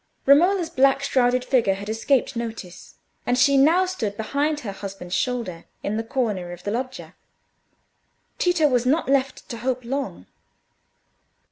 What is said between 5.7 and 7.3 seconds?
in the corner of the loggia.